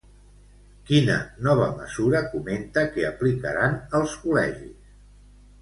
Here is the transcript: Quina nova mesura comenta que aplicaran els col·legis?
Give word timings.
Quina 0.87 1.17
nova 1.49 1.67
mesura 1.81 2.23
comenta 2.31 2.87
que 2.97 3.07
aplicaran 3.11 3.79
els 4.01 4.17
col·legis? 4.25 4.93